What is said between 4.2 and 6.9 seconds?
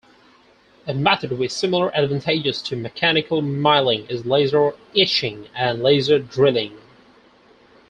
laser etching and laser drilling.